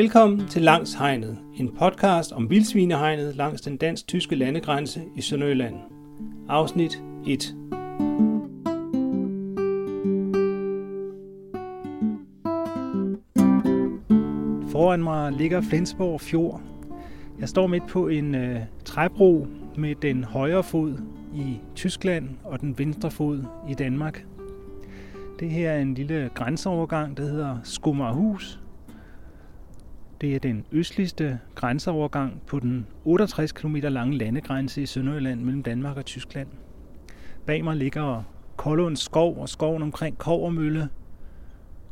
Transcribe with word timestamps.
Velkommen 0.00 0.48
til 0.48 0.62
Langs 0.62 0.94
Hegnet, 0.94 1.38
en 1.56 1.76
podcast 1.78 2.32
om 2.32 2.50
vildsvinehegnet 2.50 3.36
langs 3.36 3.60
den 3.60 3.76
dansk-tyske 3.76 4.36
landegrænse 4.36 5.02
i 5.16 5.20
Sønderjylland. 5.20 5.74
Afsnit 6.48 7.02
1. 7.26 7.54
Foran 14.90 15.02
mig 15.02 15.32
ligger 15.32 15.60
Flensborg 15.60 16.20
Fjord. 16.20 16.60
Jeg 17.38 17.48
står 17.48 17.66
midt 17.66 17.86
på 17.86 18.08
en 18.08 18.34
øh, 18.34 18.60
træbro 18.84 19.46
med 19.76 19.94
den 19.94 20.24
højre 20.24 20.62
fod 20.62 20.98
i 21.34 21.58
Tyskland 21.74 22.28
og 22.44 22.60
den 22.60 22.78
venstre 22.78 23.10
fod 23.10 23.44
i 23.68 23.74
Danmark. 23.74 24.24
Det 25.40 25.50
her 25.50 25.70
er 25.70 25.78
en 25.80 25.94
lille 25.94 26.30
grænseovergang, 26.34 27.16
der 27.16 27.22
hedder 27.22 27.58
Skummerhus, 27.62 28.60
det 30.20 30.34
er 30.34 30.38
den 30.38 30.64
østligste 30.72 31.38
grænseovergang 31.54 32.42
på 32.46 32.60
den 32.60 32.86
68 33.04 33.52
km 33.52 33.76
lange 33.76 34.18
landegrænse 34.18 34.82
i 34.82 34.86
Sønderjylland 34.86 35.40
mellem 35.40 35.62
Danmark 35.62 35.96
og 35.96 36.04
Tyskland. 36.04 36.48
Bag 37.46 37.64
mig 37.64 37.76
ligger 37.76 38.22
Kollunds 38.56 39.00
skov 39.00 39.38
og 39.38 39.48
skoven 39.48 39.82
omkring 39.82 40.18
Kovermølle. 40.18 40.88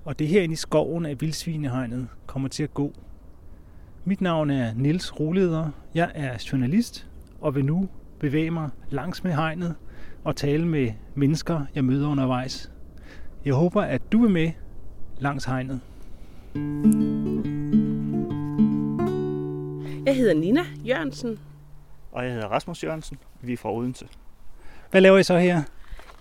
Og 0.09 0.19
det 0.19 0.29
her 0.29 0.43
inde 0.43 0.53
i 0.53 0.57
skoven 0.57 1.07
af 1.07 1.21
vildsvinehegnet 1.21 2.09
kommer 2.27 2.49
til 2.49 2.63
at 2.63 2.75
gå. 2.75 2.93
Mit 4.05 4.21
navn 4.21 4.51
er 4.51 4.75
Nils 4.75 5.21
Roleder. 5.21 5.71
Jeg 5.95 6.13
er 6.15 6.47
journalist 6.53 7.07
og 7.41 7.55
vil 7.55 7.65
nu 7.65 7.89
bevæge 8.21 8.51
mig 8.51 8.71
langs 8.91 9.25
med 9.25 9.33
hegnet 9.33 9.75
og 10.25 10.37
tale 10.37 10.67
med 10.67 10.93
mennesker, 11.15 11.61
jeg 11.75 11.85
møder 11.85 12.09
undervejs. 12.09 12.73
Jeg 13.45 13.55
håber, 13.55 13.83
at 13.83 14.13
du 14.13 14.25
er 14.25 14.29
med 14.29 14.51
langs 15.19 15.45
hegnet. 15.45 15.81
Jeg 20.07 20.17
hedder 20.17 20.35
Nina 20.35 20.63
Jørgensen. 20.85 21.39
Og 22.13 22.25
jeg 22.25 22.33
hedder 22.33 22.49
Rasmus 22.49 22.85
Jørgensen. 22.85 23.19
Vi 23.41 23.53
er 23.53 23.57
fra 23.57 23.75
Odense. 23.75 24.07
Hvad 24.91 25.01
laver 25.01 25.19
I 25.19 25.23
så 25.23 25.39
her? 25.39 25.63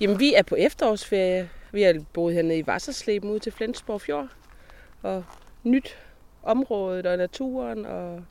Jamen, 0.02 0.20
vi 0.20 0.34
er 0.34 0.44
på 0.44 0.56
efterårsferie. 0.56 1.50
Vi 1.78 1.82
har 1.82 1.96
boet 2.14 2.34
hernede 2.34 2.60
i 2.60 2.68
Vassersleben 2.68 3.30
ud 3.30 3.40
til 3.40 3.52
Flensborg 3.52 4.02
Fjord. 4.02 4.28
Og 5.02 5.24
nyt 5.64 5.98
området 6.44 7.06
og 7.06 7.18
naturen 7.18 7.86
og 7.86 8.24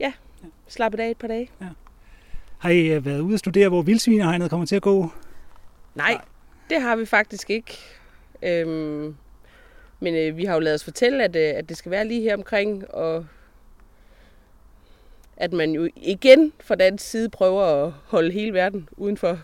ja, 0.00 0.12
slappet 0.66 1.00
af 1.00 1.10
et 1.10 1.16
par 1.16 1.28
dage. 1.28 1.50
Ja. 1.60 1.66
Har 2.58 2.70
I 2.70 2.86
øh, 2.86 3.06
været 3.06 3.20
ude 3.20 3.34
at 3.34 3.38
studere, 3.38 3.68
hvor 3.68 3.82
vildsvinehegnet 3.82 4.50
kommer 4.50 4.66
til 4.66 4.76
at 4.76 4.82
gå? 4.82 5.08
Nej, 5.94 6.20
det 6.70 6.82
har 6.82 6.96
vi 6.96 7.06
faktisk 7.06 7.50
ikke. 7.50 7.78
Øhm, 8.42 9.16
men 10.00 10.14
øh, 10.14 10.36
vi 10.36 10.44
har 10.44 10.54
jo 10.54 10.60
lavet 10.60 10.74
os 10.74 10.84
fortælle, 10.84 11.24
at, 11.24 11.36
øh, 11.36 11.58
at 11.58 11.68
det 11.68 11.76
skal 11.76 11.90
være 11.90 12.06
lige 12.06 12.22
her 12.22 12.36
omkring, 12.36 12.90
og 12.94 13.26
at 15.36 15.52
man 15.52 15.70
jo 15.70 15.88
igen 15.96 16.52
fra 16.60 16.74
den 16.74 16.98
side 16.98 17.28
prøver 17.28 17.62
at 17.62 17.92
holde 18.06 18.32
hele 18.32 18.52
verden 18.52 18.88
udenfor. 18.96 19.38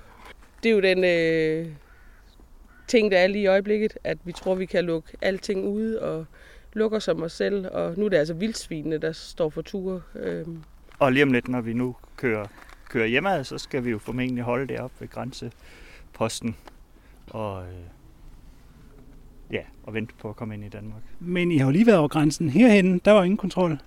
Det 0.62 0.68
er 0.68 0.74
jo 0.74 0.80
den 0.80 1.04
øh, 1.04 1.72
ting, 2.88 3.10
der 3.10 3.18
er 3.18 3.26
lige 3.26 3.42
i 3.42 3.46
øjeblikket, 3.46 3.98
at 4.04 4.18
vi 4.24 4.32
tror, 4.32 4.54
vi 4.54 4.66
kan 4.66 4.84
lukke 4.84 5.08
alting 5.22 5.64
ude 5.64 6.02
og 6.02 6.26
lukker 6.72 6.98
som 6.98 7.22
os 7.22 7.32
selv. 7.32 7.66
Og 7.72 7.94
nu 7.98 8.04
er 8.04 8.08
det 8.08 8.16
altså 8.16 8.34
vildsvinene, 8.34 8.98
der 8.98 9.12
står 9.12 9.50
for 9.50 9.62
ture. 9.62 10.02
Øh. 10.14 10.46
Og 10.98 11.12
lige 11.12 11.22
om 11.22 11.32
lidt, 11.32 11.48
når 11.48 11.60
vi 11.60 11.72
nu 11.72 11.96
kører, 12.16 12.46
kører 12.88 13.06
hjemad, 13.06 13.44
så 13.44 13.58
skal 13.58 13.84
vi 13.84 13.90
jo 13.90 13.98
formentlig 13.98 14.44
holde 14.44 14.66
det 14.66 14.78
op 14.80 14.92
ved 15.00 15.08
grænseposten. 15.08 16.56
Og 17.30 17.62
øh, 17.62 17.72
ja, 19.52 19.62
og 19.82 19.94
vente 19.94 20.14
på 20.18 20.28
at 20.28 20.36
komme 20.36 20.54
ind 20.54 20.64
i 20.64 20.68
Danmark. 20.68 21.02
Men 21.20 21.52
I 21.52 21.58
har 21.58 21.66
jo 21.66 21.70
lige 21.70 21.86
været 21.86 21.98
over 21.98 22.08
grænsen 22.08 22.48
herhen. 22.48 22.98
Der 22.98 23.12
var 23.12 23.24
ingen 23.24 23.36
kontrol. 23.36 23.78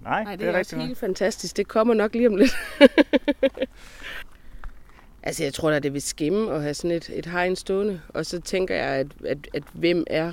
Nej, 0.00 0.24
Nej 0.24 0.32
det, 0.32 0.40
det 0.40 0.48
er, 0.48 0.52
er 0.52 0.58
rigtigt. 0.58 0.74
også 0.78 0.86
helt 0.86 0.98
fantastisk. 0.98 1.56
Det 1.56 1.68
kommer 1.68 1.94
nok 1.94 2.14
lige 2.14 2.28
om 2.28 2.36
lidt. 2.36 2.56
altså, 5.28 5.44
jeg 5.44 5.54
tror 5.54 5.70
da, 5.70 5.78
det 5.78 5.92
vil 5.92 6.02
skimme 6.02 6.52
at 6.52 6.62
have 6.62 6.74
sådan 6.74 6.90
et, 6.96 7.10
et 7.14 7.26
hegn 7.26 7.56
stående. 7.56 8.00
Og 8.08 8.26
så 8.26 8.40
tænker 8.40 8.74
jeg, 8.74 8.84
at, 8.84 9.06
at, 9.26 9.48
at 9.54 9.62
hvem 9.72 10.04
er 10.06 10.32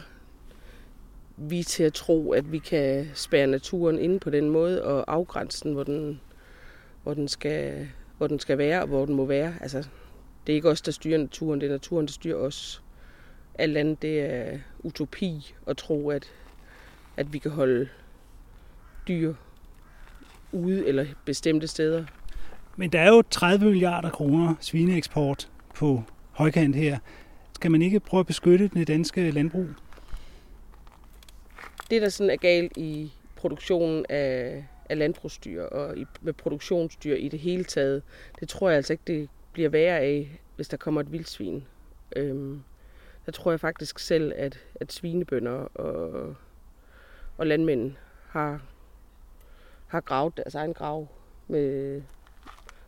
vi 1.38 1.64
til 1.64 1.84
at 1.84 1.94
tro, 1.94 2.32
at 2.32 2.52
vi 2.52 2.58
kan 2.60 3.08
spære 3.14 3.48
naturen 3.48 4.00
inde 4.00 4.20
på 4.20 4.30
den 4.30 4.50
måde 4.50 4.84
og 4.84 5.14
afgrænse 5.14 5.64
den, 5.64 5.74
hvor 5.74 5.84
den, 5.84 6.22
hvor 7.04 7.14
den, 7.14 7.28
skal, 7.28 7.88
hvor 8.18 8.28
den 8.28 8.40
skal 8.40 8.58
være 8.58 8.82
og 8.82 8.88
hvor 8.88 9.06
den 9.06 9.16
må 9.16 9.26
være. 9.26 9.54
Altså, 9.62 9.78
det 10.48 10.54
er 10.54 10.56
ikke 10.56 10.70
os, 10.70 10.82
der 10.82 10.92
styrer 10.92 11.18
naturen, 11.18 11.62
det 11.62 11.68
er 11.68 11.72
naturen, 11.72 12.06
der 12.06 12.14
styrer 12.14 12.38
os. 12.38 12.84
Alt 13.56 13.78
andet, 13.78 14.02
det 14.02 14.20
er 14.20 14.60
utopi 14.80 15.56
at 15.68 15.78
tro, 15.78 16.10
at, 16.10 16.32
at 17.18 17.34
vi 17.34 17.38
kan 17.38 17.52
holde 17.52 17.90
dyr 19.08 19.34
ude 20.52 20.88
eller 20.88 21.06
bestemte 21.26 21.68
steder. 21.68 22.06
Men 22.76 22.90
der 22.90 23.00
er 23.00 23.08
jo 23.08 23.24
30 23.30 23.66
milliarder 23.66 24.10
kroner 24.10 24.56
svineeksport 24.60 25.50
på 25.76 26.04
højkant 26.32 26.76
her. 26.76 27.00
Skal 27.56 27.72
man 27.72 27.82
ikke 27.82 28.00
prøve 28.00 28.20
at 28.20 28.28
beskytte 28.28 28.68
det 28.68 28.88
danske 28.88 29.32
landbrug? 29.32 29.68
Det, 31.90 32.02
der 32.02 32.10
sådan 32.10 32.30
er 32.30 32.36
galt 32.36 32.78
i 32.78 33.14
produktionen 33.36 34.06
af, 34.10 34.66
af 34.90 34.98
landbrugsdyr 34.98 35.64
og 35.64 35.98
i, 35.98 36.06
med 36.22 36.34
produktionsdyr 36.34 37.16
i 37.16 37.28
det 37.28 37.40
hele 37.40 37.64
taget, 37.64 38.04
det 38.40 38.50
tror 38.50 38.70
jeg 38.70 38.78
altså 38.78 38.94
ikke, 38.94 39.04
det 39.08 39.30
bliver 39.54 39.70
værre 39.70 40.00
af, 40.00 40.40
hvis 40.56 40.68
der 40.68 40.78
kommer 40.78 41.02
et 41.02 41.12
vildsvin. 41.12 41.64
Øhm, 42.16 42.64
der 43.26 43.32
tror 43.32 43.52
jeg 43.52 43.60
faktisk 43.60 44.00
selv, 44.00 44.34
at, 44.36 44.60
at 44.76 44.94
svinebønder 44.94 45.52
og, 45.52 46.36
og 47.38 47.48
landmænd 47.48 47.94
har 48.30 48.62
har 49.88 50.02
gravet 50.02 50.38
deres 50.38 50.56
egen 50.56 50.74
grav 50.74 51.08
med, 51.48 52.02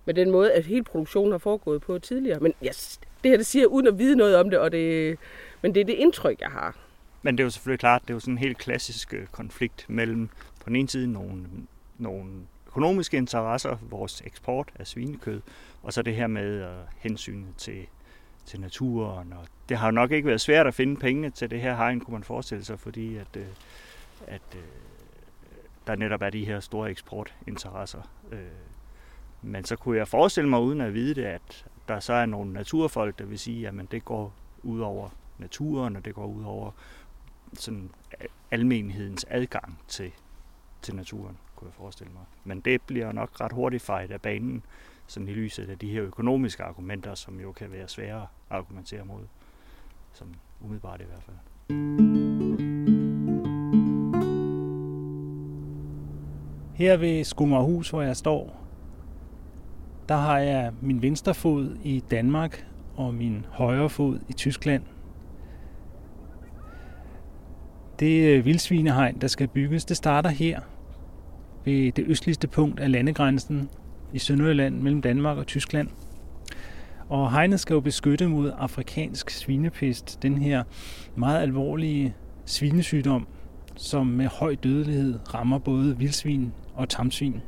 med 0.07 0.13
den 0.13 0.31
måde, 0.31 0.53
at 0.53 0.65
hele 0.65 0.83
produktionen 0.83 1.31
har 1.31 1.37
foregået 1.37 1.81
på 1.81 1.99
tidligere. 1.99 2.39
Men 2.39 2.53
yes, 2.65 2.99
det 3.23 3.31
her 3.31 3.37
det 3.37 3.45
siger 3.45 3.63
jeg 3.63 3.67
uden 3.67 3.87
at 3.87 3.99
vide 3.99 4.15
noget 4.15 4.35
om 4.35 4.49
det, 4.49 4.59
og 4.59 4.71
det, 4.71 5.17
men 5.61 5.75
det 5.75 5.81
er 5.81 5.85
det 5.85 5.93
indtryk, 5.93 6.41
jeg 6.41 6.49
har. 6.49 6.75
Men 7.21 7.37
det 7.37 7.43
er 7.43 7.45
jo 7.45 7.49
selvfølgelig 7.49 7.79
klart, 7.79 8.01
det 8.01 8.09
er 8.09 8.13
jo 8.13 8.19
sådan 8.19 8.33
en 8.33 8.37
helt 8.37 8.57
klassisk 8.57 9.13
øh, 9.13 9.27
konflikt 9.31 9.85
mellem 9.89 10.27
på 10.27 10.63
den 10.67 10.75
ene 10.75 10.89
side 10.89 11.11
nogle, 11.11 11.43
nogle 11.97 12.31
økonomiske 12.67 13.17
interesser, 13.17 13.77
vores 13.81 14.21
eksport 14.25 14.69
af 14.79 14.87
svinekød, 14.87 15.41
og 15.83 15.93
så 15.93 16.01
det 16.01 16.15
her 16.15 16.27
med 16.27 16.63
uh, 16.63 16.69
hensynet 16.97 17.55
til, 17.57 17.85
til 18.45 18.61
naturen. 18.61 19.33
Og 19.33 19.47
det 19.69 19.77
har 19.77 19.87
jo 19.87 19.91
nok 19.91 20.11
ikke 20.11 20.27
været 20.27 20.41
svært 20.41 20.67
at 20.67 20.73
finde 20.73 20.95
penge 20.95 21.29
til 21.29 21.51
det 21.51 21.61
her 21.61 21.75
hegn, 21.75 21.99
kunne 21.99 22.13
man 22.13 22.23
forestille 22.23 22.65
sig, 22.65 22.79
fordi 22.79 23.17
at, 23.17 23.35
uh, 23.35 23.41
at 24.27 24.41
uh, 24.55 24.61
der 25.87 25.95
netop 25.95 26.21
er 26.21 26.29
de 26.29 26.45
her 26.45 26.59
store 26.59 26.89
eksportinteresser. 26.89 28.01
Øh, 28.31 28.39
men 29.47 29.63
så 29.63 29.75
kunne 29.75 29.97
jeg 29.97 30.07
forestille 30.07 30.49
mig, 30.49 30.59
uden 30.59 30.81
at 30.81 30.93
vide 30.93 31.15
det, 31.15 31.23
at 31.23 31.65
der 31.87 31.99
så 31.99 32.13
er 32.13 32.25
nogle 32.25 32.53
naturfolk, 32.53 33.19
der 33.19 33.25
vil 33.25 33.39
sige, 33.39 33.67
at 33.67 33.73
det 33.91 34.05
går 34.05 34.33
ud 34.63 34.79
over 34.79 35.09
naturen, 35.37 35.95
og 35.95 36.05
det 36.05 36.15
går 36.15 36.25
ud 36.25 36.43
over 36.43 36.71
sådan 37.53 37.89
øh, 38.21 38.27
almenhedens 38.51 39.25
adgang 39.29 39.79
til, 39.87 40.11
til 40.81 40.95
naturen, 40.95 41.37
kunne 41.55 41.67
jeg 41.67 41.73
forestille 41.73 42.13
mig. 42.13 42.23
Men 42.43 42.61
det 42.61 42.81
bliver 42.81 43.11
nok 43.11 43.41
ret 43.41 43.51
hurtigt 43.51 43.83
fejret 43.83 44.11
af 44.11 44.21
banen, 44.21 44.63
sådan 45.07 45.27
i 45.27 45.33
lyset 45.33 45.69
af 45.69 45.79
de 45.79 45.89
her 45.89 46.03
økonomiske 46.03 46.63
argumenter, 46.63 47.15
som 47.15 47.39
jo 47.39 47.51
kan 47.51 47.71
være 47.71 47.87
svære 47.87 48.21
at 48.21 48.27
argumentere 48.49 49.05
mod, 49.05 49.21
som 50.13 50.33
umiddelbart 50.61 51.01
i 51.01 51.03
hvert 51.03 51.23
fald. 51.23 51.37
Her 56.75 56.97
ved 56.97 57.23
Skummerhus, 57.23 57.89
hvor 57.89 58.01
jeg 58.01 58.17
står, 58.17 58.66
der 60.09 60.15
har 60.15 60.39
jeg 60.39 60.71
min 60.81 61.01
venstre 61.01 61.33
fod 61.33 61.77
i 61.83 62.03
Danmark 62.11 62.65
og 62.95 63.13
min 63.13 63.45
højre 63.49 63.89
fod 63.89 64.19
i 64.29 64.33
Tyskland. 64.33 64.83
Det 67.99 68.27
øh, 68.27 68.45
vildsvinehegn, 68.45 69.17
der 69.21 69.27
skal 69.27 69.47
bygges, 69.47 69.85
det 69.85 69.97
starter 69.97 70.29
her 70.29 70.59
ved 71.65 71.91
det 71.91 72.05
østligste 72.07 72.47
punkt 72.47 72.79
af 72.79 72.91
landegrænsen 72.91 73.69
i 74.13 74.19
Sønderjylland 74.19 74.81
mellem 74.81 75.01
Danmark 75.01 75.37
og 75.37 75.47
Tyskland. 75.47 75.87
Og 77.09 77.31
hegnet 77.31 77.59
skal 77.59 77.73
jo 77.73 77.79
beskytte 77.79 78.27
mod 78.27 78.51
afrikansk 78.57 79.29
svinepest, 79.29 80.23
den 80.23 80.37
her 80.37 80.63
meget 81.15 81.41
alvorlige 81.41 82.15
svinesygdom, 82.45 83.27
som 83.75 84.07
med 84.07 84.27
høj 84.27 84.55
dødelighed 84.55 85.19
rammer 85.33 85.59
både 85.59 85.97
vildsvin 85.97 86.53
og 86.73 86.89
tamsvin. 86.89 87.41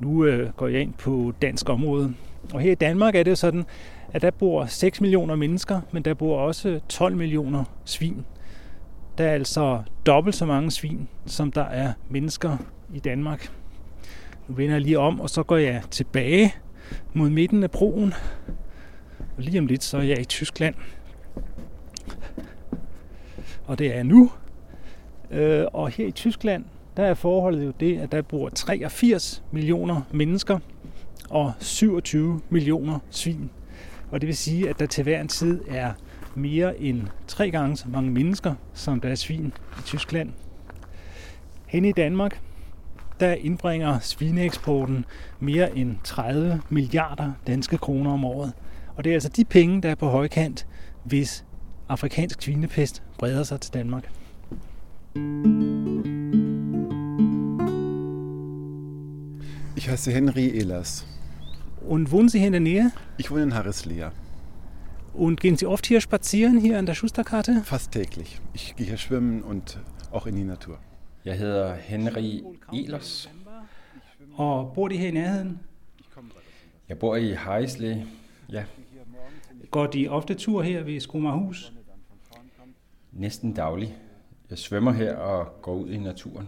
Nu 0.00 0.24
øh, 0.24 0.52
går 0.52 0.68
jeg 0.68 0.80
ind 0.80 0.92
på 0.92 1.32
dansk 1.42 1.68
område. 1.68 2.14
Og 2.52 2.60
her 2.60 2.72
i 2.72 2.74
Danmark 2.74 3.14
er 3.14 3.22
det 3.22 3.38
sådan, 3.38 3.64
at 4.12 4.22
der 4.22 4.30
bor 4.30 4.64
6 4.66 5.00
millioner 5.00 5.36
mennesker, 5.36 5.80
men 5.92 6.02
der 6.02 6.14
bor 6.14 6.38
også 6.38 6.80
12 6.88 7.16
millioner 7.16 7.64
svin. 7.84 8.24
Der 9.18 9.24
er 9.24 9.32
altså 9.32 9.82
dobbelt 10.06 10.36
så 10.36 10.46
mange 10.46 10.70
svin, 10.70 11.08
som 11.26 11.52
der 11.52 11.64
er 11.64 11.92
mennesker 12.10 12.56
i 12.94 12.98
Danmark. 12.98 13.52
Nu 14.48 14.54
vender 14.54 14.74
jeg 14.74 14.80
lige 14.80 14.98
om, 14.98 15.20
og 15.20 15.30
så 15.30 15.42
går 15.42 15.56
jeg 15.56 15.82
tilbage 15.90 16.54
mod 17.14 17.30
midten 17.30 17.62
af 17.62 17.70
broen. 17.70 18.14
Og 19.36 19.42
lige 19.42 19.58
om 19.58 19.66
lidt, 19.66 19.84
så 19.84 19.98
er 19.98 20.02
jeg 20.02 20.20
i 20.20 20.24
Tyskland. 20.24 20.74
Og 23.66 23.78
det 23.78 23.86
er 23.86 23.94
jeg 23.94 24.04
nu. 24.04 24.30
Øh, 25.30 25.64
og 25.72 25.88
her 25.88 26.06
i 26.06 26.10
Tyskland, 26.10 26.64
der 26.98 27.04
er 27.04 27.14
forholdet 27.14 27.66
jo 27.66 27.72
det, 27.80 27.98
at 27.98 28.12
der 28.12 28.22
bor 28.22 28.48
83 28.48 29.42
millioner 29.52 30.00
mennesker 30.10 30.58
og 31.30 31.52
27 31.58 32.40
millioner 32.50 32.98
svin. 33.10 33.50
Og 34.10 34.20
det 34.20 34.26
vil 34.26 34.36
sige, 34.36 34.68
at 34.68 34.78
der 34.78 34.86
til 34.86 35.04
hver 35.04 35.20
en 35.20 35.28
tid 35.28 35.60
er 35.68 35.92
mere 36.34 36.80
end 36.80 37.02
tre 37.26 37.50
gange 37.50 37.76
så 37.76 37.88
mange 37.88 38.10
mennesker, 38.10 38.54
som 38.74 39.00
der 39.00 39.08
er 39.08 39.14
svin 39.14 39.52
i 39.78 39.82
Tyskland. 39.84 40.32
Hen 41.66 41.84
i 41.84 41.92
Danmark, 41.92 42.40
der 43.20 43.32
indbringer 43.32 43.98
svineeksporten 43.98 45.04
mere 45.40 45.76
end 45.76 45.96
30 46.04 46.60
milliarder 46.68 47.32
danske 47.46 47.78
kroner 47.78 48.12
om 48.12 48.24
året. 48.24 48.52
Og 48.96 49.04
det 49.04 49.10
er 49.10 49.14
altså 49.14 49.28
de 49.28 49.44
penge, 49.44 49.82
der 49.82 49.90
er 49.90 49.94
på 49.94 50.08
højkant, 50.08 50.66
hvis 51.04 51.44
afrikansk 51.88 52.42
svinepest 52.42 53.02
breder 53.18 53.42
sig 53.42 53.60
til 53.60 53.74
Danmark. 53.74 54.10
Ich 59.78 59.88
heiße 59.88 60.10
Henry 60.10 60.48
Ehlers. 60.58 61.06
Und 61.86 62.10
wohnen 62.10 62.28
Sie 62.28 62.38
hier 62.38 62.48
in 62.48 62.52
der 62.52 62.60
Nähe? 62.60 62.90
Ich 63.16 63.30
wohne 63.30 63.44
in 63.44 63.54
Harrislea. 63.54 64.12
Und 65.14 65.40
gehen 65.40 65.56
Sie 65.56 65.66
oft 65.66 65.86
hier 65.86 66.00
spazieren, 66.00 66.58
hier 66.58 66.78
an 66.80 66.86
der 66.86 66.94
Schusterkarte? 66.94 67.62
Fast 67.64 67.92
täglich. 67.92 68.40
Ich 68.54 68.74
gehe 68.74 68.86
hier 68.88 68.96
schwimmen 68.96 69.44
und 69.44 69.78
auch 70.10 70.26
in 70.26 70.34
die 70.34 70.42
Natur. 70.42 70.78
Jeg 71.24 71.38
hedder 71.38 71.74
Henry 71.76 72.42
Ehlers. 72.72 73.28
Og 74.36 74.74
bor 74.74 74.88
de 74.88 74.96
her 74.96 75.08
i 75.08 75.12
nærheden? 75.12 75.60
Jeg 76.88 76.98
bor 76.98 77.16
i 77.16 77.32
Harrisley. 77.34 77.96
Ja, 78.48 78.64
Går 79.70 79.86
de 79.86 80.08
ofte 80.08 80.34
tur 80.34 80.62
her 80.62 80.82
ved 80.82 81.00
Skomarhus? 81.00 81.72
næsten 83.12 83.52
daglig. 83.52 83.96
Jeg 84.50 84.58
svømmer 84.58 84.92
her 84.92 85.16
og 85.16 85.62
går 85.62 85.74
ud 85.74 85.88
i 85.90 85.98
naturen. 85.98 86.46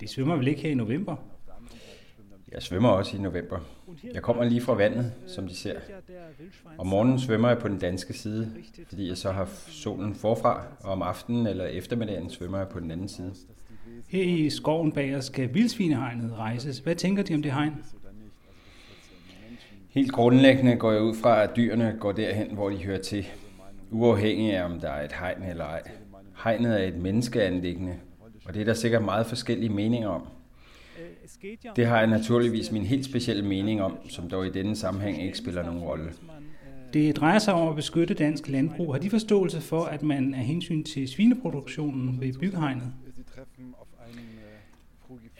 De 0.00 0.08
svømmer 0.08 0.36
vel 0.36 0.48
ikke 0.48 0.62
her 0.62 0.70
i 0.70 0.74
november? 0.74 1.16
Jeg 2.52 2.62
svømmer 2.62 2.88
også 2.88 3.16
i 3.16 3.20
november. 3.20 3.58
Jeg 4.14 4.22
kommer 4.22 4.44
lige 4.44 4.60
fra 4.60 4.74
vandet, 4.74 5.12
som 5.26 5.48
de 5.48 5.56
ser. 5.56 5.74
Om 6.78 6.86
morgenen 6.86 7.18
svømmer 7.18 7.48
jeg 7.48 7.58
på 7.58 7.68
den 7.68 7.78
danske 7.78 8.12
side, 8.12 8.52
fordi 8.88 9.08
jeg 9.08 9.16
så 9.16 9.32
har 9.32 9.48
solen 9.66 10.14
forfra, 10.14 10.62
og 10.80 10.92
om 10.92 11.02
aftenen 11.02 11.46
eller 11.46 11.64
eftermiddagen 11.64 12.30
svømmer 12.30 12.58
jeg 12.58 12.68
på 12.68 12.80
den 12.80 12.90
anden 12.90 13.08
side. 13.08 13.34
Her 14.08 14.22
i 14.22 14.50
skoven 14.50 14.92
bag 14.92 15.16
os 15.16 15.24
skal 15.24 15.54
vildsvinehegnet 15.54 16.32
rejses. 16.38 16.78
Hvad 16.78 16.94
tænker 16.94 17.22
de 17.22 17.34
om 17.34 17.42
det 17.42 17.52
hegn? 17.52 17.74
Helt 19.88 20.12
grundlæggende 20.12 20.76
går 20.76 20.92
jeg 20.92 21.02
ud 21.02 21.14
fra, 21.14 21.42
at 21.42 21.56
dyrene 21.56 21.96
går 22.00 22.12
derhen, 22.12 22.54
hvor 22.54 22.70
de 22.70 22.76
hører 22.76 23.02
til. 23.02 23.26
Uafhængig 23.90 24.52
af, 24.52 24.64
om 24.64 24.80
der 24.80 24.88
er 24.88 25.04
et 25.04 25.12
hegn 25.12 25.42
eller 25.42 25.64
ej. 25.64 25.82
Hegnet 26.44 26.82
er 26.82 26.86
et 26.86 26.96
menneskeanlæggende, 26.96 27.96
og 28.44 28.54
det 28.54 28.60
er 28.60 28.64
der 28.64 28.74
sikkert 28.74 29.04
meget 29.04 29.26
forskellige 29.26 29.68
meninger 29.68 30.08
om. 30.08 30.26
Det 31.76 31.86
har 31.86 31.98
jeg 31.98 32.06
naturligvis 32.06 32.72
min 32.72 32.82
helt 32.82 33.04
specielle 33.04 33.44
mening 33.44 33.82
om, 33.82 33.96
som 34.08 34.30
dog 34.30 34.46
i 34.46 34.50
denne 34.50 34.76
sammenhæng 34.76 35.22
ikke 35.22 35.38
spiller 35.38 35.62
nogen 35.62 35.80
rolle. 35.80 36.12
Det 36.92 37.16
drejer 37.16 37.38
sig 37.38 37.54
om 37.54 37.68
at 37.68 37.76
beskytte 37.76 38.14
dansk 38.14 38.48
landbrug. 38.48 38.94
Har 38.94 39.00
de 39.00 39.10
forståelse 39.10 39.60
for, 39.60 39.84
at 39.84 40.02
man 40.02 40.34
af 40.34 40.44
hensyn 40.44 40.84
til 40.84 41.08
svineproduktionen 41.08 42.20
ved 42.20 42.32
byggehegnet? 42.32 42.92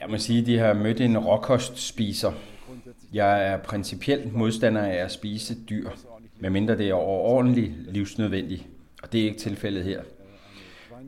Jeg 0.01 0.09
må 0.09 0.17
sige, 0.17 0.41
at 0.41 0.47
de 0.47 0.57
har 0.57 0.73
mødt 0.73 1.01
en 1.01 1.17
råkostspiser. 1.17 2.31
Jeg 3.13 3.47
er 3.47 3.57
principielt 3.57 4.33
modstander 4.33 4.81
af 4.81 4.95
at 4.95 5.11
spise 5.11 5.57
dyr, 5.69 5.89
medmindre 6.39 6.77
det 6.77 6.89
er 6.89 6.93
overordentligt 6.93 7.93
livsnødvendigt, 7.93 8.67
og 9.03 9.11
det 9.11 9.21
er 9.21 9.25
ikke 9.25 9.39
tilfældet 9.39 9.83
her. 9.83 10.01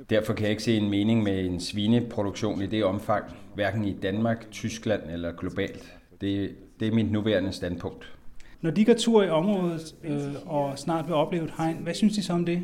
Derfor 0.09 0.33
kan 0.33 0.43
jeg 0.43 0.51
ikke 0.51 0.63
se 0.63 0.77
en 0.77 0.89
mening 0.89 1.23
med 1.23 1.45
en 1.45 1.59
svineproduktion 1.59 2.61
i 2.61 2.65
det 2.65 2.83
omfang, 2.83 3.25
hverken 3.55 3.85
i 3.85 3.93
Danmark, 3.93 4.51
Tyskland 4.51 5.01
eller 5.11 5.31
globalt. 5.31 5.97
Det, 6.21 6.55
det 6.79 6.87
er 6.87 6.91
mit 6.91 7.11
nuværende 7.11 7.51
standpunkt. 7.51 8.13
Når 8.61 8.71
de 8.71 8.85
går 8.85 8.93
tur 8.93 9.23
i 9.23 9.29
området 9.29 9.95
øh, 10.03 10.33
og 10.45 10.79
snart 10.79 11.07
vil 11.07 11.15
opleve 11.15 11.43
et 11.43 11.53
hegn, 11.57 11.77
hvad 11.77 11.93
synes 11.93 12.15
de 12.15 12.23
så 12.23 12.33
om 12.33 12.45
det? 12.45 12.63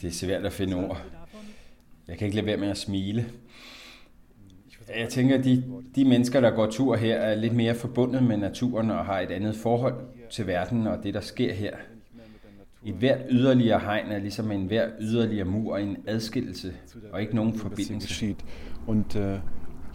Det 0.00 0.08
er 0.08 0.12
svært 0.12 0.46
at 0.46 0.52
finde 0.52 0.76
ord. 0.76 1.02
Jeg 2.08 2.18
kan 2.18 2.26
ikke 2.26 2.36
lade 2.36 2.46
være 2.46 2.56
med 2.56 2.68
at 2.68 2.78
smile. 2.78 3.26
Jeg 4.96 5.08
tænker, 5.08 5.38
at 5.38 5.44
de, 5.44 5.82
de 5.94 6.04
mennesker, 6.04 6.40
der 6.40 6.50
går 6.50 6.66
tur 6.66 6.96
her, 6.96 7.16
er 7.16 7.34
lidt 7.34 7.52
mere 7.52 7.74
forbundet 7.74 8.22
med 8.22 8.36
naturen 8.36 8.90
og 8.90 9.04
har 9.04 9.20
et 9.20 9.30
andet 9.30 9.56
forhold 9.56 9.94
til 10.30 10.46
verden 10.46 10.86
og 10.86 11.02
det, 11.02 11.14
der 11.14 11.20
sker 11.20 11.52
her. 11.52 11.76
Et 12.84 12.94
hvert 12.94 13.18
yderligere 13.30 13.80
hegn 13.80 14.06
er 14.12 14.18
ligesom 14.18 14.50
en 14.50 14.66
hver 14.66 14.88
yderligere 15.00 15.44
mur 15.44 15.76
en 15.76 15.96
adskillelse 16.06 16.72
og 17.12 17.20
ikke 17.20 17.36
nogen 17.36 17.54
forbindelse. 17.58 18.36
Und 18.86 19.16
äh, 19.16 19.38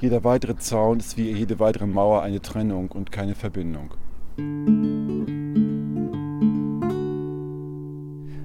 jeder 0.04 0.20
weitere 0.26 0.54
Zaun 0.60 0.98
ist 0.98 1.18
wie 1.18 1.38
jede 1.40 1.56
weitere 1.60 1.88
Mauer 1.88 2.22
eine 2.22 2.40
Trennung 2.40 2.92
und 2.92 3.12
keine 3.12 3.36
Verbindung. 3.36 3.92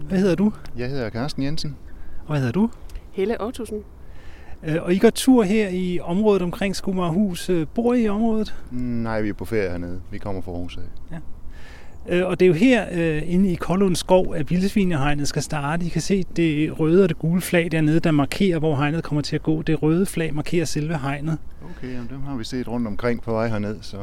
Hvad 0.09 0.19
hedder 0.19 0.35
du? 0.35 0.53
Jeg 0.77 0.89
hedder 0.91 1.11
Carsten 1.11 1.43
Jensen. 1.43 1.77
Og 2.21 2.27
hvad 2.29 2.39
hedder 2.39 2.53
du? 2.53 2.71
Helle 3.11 3.41
Ottosen. 3.41 3.79
Øh, 4.63 4.77
Og 4.83 4.95
I 4.95 4.99
går 4.99 5.11
tur 5.11 5.43
her 5.43 5.69
i 5.69 6.01
området 6.01 6.43
omkring 6.43 6.77
Skomarhus. 6.77 7.51
Øh, 7.51 7.67
Bor 7.75 7.95
I 7.95 8.03
i 8.03 8.09
området? 8.09 8.55
Nej, 8.71 9.21
vi 9.23 9.29
er 9.29 9.33
på 9.33 9.45
ferie 9.45 9.71
hernede. 9.71 10.01
Vi 10.11 10.19
kommer 10.19 10.43
fra 10.43 10.53
Aarhus 10.53 10.77
af. 10.77 11.15
Øh, 11.15 11.19
Og 12.05 12.41
det 12.41 12.43
er 12.43 12.49
jo 12.49 12.53
her 12.55 12.87
øh, 12.93 13.23
inde 13.27 13.51
i 13.51 13.55
Kollund 13.55 13.97
Skov, 13.97 14.35
at 14.35 14.51
vildsvinehegnet 14.51 15.29
skal 15.29 15.43
starte. 15.43 15.87
I 15.87 15.89
kan 15.89 16.01
se 16.01 16.25
det 16.37 16.81
røde 16.81 17.03
og 17.03 17.09
det 17.09 17.19
gule 17.19 17.41
flag 17.41 17.69
dernede, 17.73 18.01
der 18.01 18.11
markerer, 18.11 18.59
hvor 18.59 18.77
hegnet 18.77 19.05
kommer 19.05 19.23
til 19.23 19.37
at 19.37 19.43
gå. 19.43 19.63
Det 19.63 19.83
røde 19.83 20.07
flag 20.07 20.35
markerer 20.35 20.65
selve 20.65 20.99
hegnet. 20.99 21.39
Okay, 21.77 21.93
jamen, 21.93 22.09
dem 22.11 22.23
har 22.23 22.37
vi 22.37 22.45
set 22.45 22.69
rundt 22.69 22.87
omkring 22.87 23.23
på 23.23 23.33
vej 23.33 23.49
herned, 23.49 23.77
så 23.81 23.97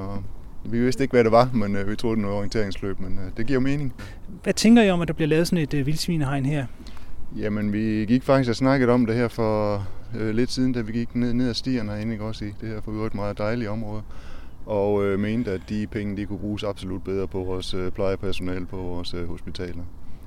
vi 0.66 0.80
vidste 0.80 1.04
ikke, 1.04 1.12
hvad 1.12 1.24
det 1.24 1.32
var, 1.32 1.50
men 1.54 1.76
øh, 1.76 1.90
vi 1.90 1.96
troede, 1.96 2.18
det 2.18 2.26
var 2.26 2.34
orienteringsløb, 2.34 3.00
men 3.00 3.20
øh, 3.20 3.32
det 3.38 3.48
giver 3.48 3.60
mening. 3.60 3.94
Hvad 4.44 4.54
tænker 4.54 4.84
I 4.84 4.90
om, 4.90 5.02
at 5.02 5.08
der 5.08 5.14
bliver 5.14 5.28
lavet 5.28 5.48
sådan 5.48 5.64
et 5.64 5.74
øh, 5.74 5.86
vildsvinehegn 5.86 6.46
her? 6.46 6.66
Jamen, 7.38 7.74
vi 7.74 8.06
gik 8.08 8.24
faktisk 8.24 8.50
og 8.50 8.56
snakkede 8.56 8.92
om 8.92 9.06
det 9.06 9.16
her 9.16 9.28
for 9.28 9.88
øh, 10.20 10.36
lidt 10.36 10.52
siden, 10.52 10.74
da 10.74 10.82
vi 10.82 10.92
gik 10.92 11.16
ned, 11.16 11.34
ned 11.34 11.50
ad 11.50 11.54
stierne 11.54 11.92
herinde, 11.92 12.14
ikke 12.14 12.26
også 12.26 12.46
i 12.46 12.54
det 12.62 12.70
her 12.70 12.82
for 12.82 12.92
øvrigt 12.92 13.16
meget 13.16 13.38
dejlige 13.38 13.70
område. 13.70 14.02
Og 14.68 15.06
øh, 15.06 15.20
mente, 15.20 15.52
at 15.52 15.62
de 15.70 15.88
penge, 15.88 16.18
de 16.18 16.26
kunne 16.26 16.40
bruges 16.40 16.64
absolut 16.64 17.04
bedre 17.04 17.28
på 17.28 17.44
vores 17.44 17.74
øh, 17.74 17.92
plejepersonale 17.92 18.66
på 18.66 18.78
vores 18.78 19.14
øh, 19.14 19.28
hospitaler. 19.28 19.84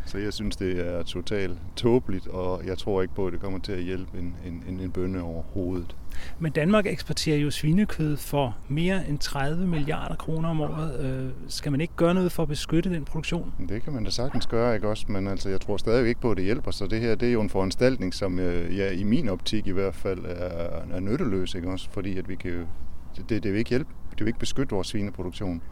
Så 0.07 0.19
jeg 0.19 0.33
synes, 0.33 0.57
det 0.57 0.87
er 0.89 1.03
totalt 1.03 1.59
tåbeligt, 1.77 2.27
og 2.27 2.67
jeg 2.67 2.79
tror 2.79 3.03
ikke 3.03 3.15
på, 3.15 3.27
at 3.27 3.33
det 3.33 3.41
kommer 3.41 3.59
til 3.59 3.73
at 3.73 3.83
hjælpe 3.83 4.19
en, 4.19 4.37
en, 4.47 4.65
en, 4.69 4.81
en 4.81 4.91
bønne 4.91 5.23
overhovedet. 5.23 5.97
Men 6.39 6.53
Danmark 6.53 6.87
eksporterer 6.87 7.39
jo 7.39 7.51
svinekød 7.51 8.17
for 8.17 8.57
mere 8.69 9.09
end 9.09 9.19
30 9.19 9.67
milliarder 9.67 10.17
kroner 10.17 10.49
om 10.49 10.61
året. 10.61 11.01
Øh, 11.01 11.31
skal 11.49 11.73
man 11.73 11.81
ikke 11.81 11.93
gøre 11.97 12.15
noget 12.15 12.33
for 12.33 12.43
at 12.43 12.49
beskytte 12.49 12.91
den 12.91 13.05
produktion? 13.05 13.53
Det 13.69 13.83
kan 13.83 13.93
man 13.93 14.05
da 14.05 14.11
sagtens 14.11 14.47
gøre, 14.47 14.75
ikke 14.75 14.89
også? 14.89 15.05
Men 15.09 15.29
altså, 15.29 15.49
jeg 15.49 15.61
tror 15.61 15.77
stadigvæk 15.77 16.09
ikke 16.09 16.21
på, 16.21 16.31
at 16.31 16.37
det 16.37 16.45
hjælper. 16.45 16.71
Så 16.71 16.87
det 16.87 17.01
her, 17.01 17.15
det 17.15 17.29
er 17.29 17.33
jo 17.33 17.41
en 17.41 17.51
foranstaltning, 17.51 18.15
som 18.15 18.39
øh, 18.39 18.79
ja, 18.79 18.91
i 18.91 19.05
min 19.05 19.29
optik 19.29 19.67
i 19.67 19.73
hvert 19.73 19.95
fald 19.95 20.25
er, 20.25 20.97
er 20.97 21.01
nytteløs, 21.01 21.55
ikke 21.55 21.71
også? 21.71 21.89
Fordi 21.91 22.19
at 22.19 22.29
vi 22.29 22.35
kan 22.35 22.51
jo, 22.51 22.61
det, 23.17 23.29
det, 23.29 23.43
det 23.43 23.53
vil 23.53 23.59
ikke 23.59 23.71
hjælpe 23.71 23.91
kan 24.21 24.27
vi 24.27 24.29
ikke 24.29 24.39
beskytte 24.39 24.75
vores 24.75 24.87
svineproduktion. 24.87 25.63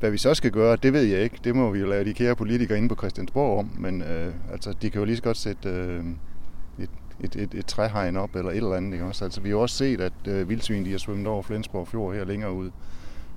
Hvad 0.00 0.10
vi 0.10 0.18
så 0.18 0.34
skal 0.34 0.50
gøre, 0.50 0.76
det 0.76 0.92
ved 0.92 1.02
jeg 1.02 1.22
ikke. 1.22 1.36
Det 1.44 1.56
må 1.56 1.70
vi 1.70 1.78
jo 1.78 1.86
lade 1.86 2.04
de 2.04 2.14
kære 2.14 2.36
politikere 2.36 2.78
inde 2.78 2.88
på 2.88 2.94
Christiansborg 2.94 3.58
om. 3.58 3.70
Men 3.78 4.02
øh, 4.02 4.34
altså, 4.52 4.74
de 4.82 4.90
kan 4.90 4.98
jo 4.98 5.04
lige 5.04 5.16
så 5.16 5.22
godt 5.22 5.36
sætte 5.36 5.68
øh, 5.68 6.04
et, 6.78 6.90
et, 7.20 7.36
et, 7.36 7.54
et 7.54 7.66
træhegn 7.66 8.16
op 8.16 8.36
eller 8.36 8.50
et 8.50 8.56
eller 8.56 8.74
andet, 8.74 8.92
ikke 8.92 9.04
også? 9.04 9.24
Altså, 9.24 9.40
vi 9.40 9.48
har 9.48 9.56
jo 9.56 9.60
også 9.60 9.76
set, 9.76 10.00
at 10.00 10.12
øh, 10.28 10.48
vildsvin 10.48 10.84
de 10.84 10.90
har 10.90 10.98
svømmet 10.98 11.26
over 11.26 11.42
Flensborg 11.42 11.88
Fjord 11.88 12.14
her 12.14 12.24
længere 12.24 12.52
ud. 12.52 12.70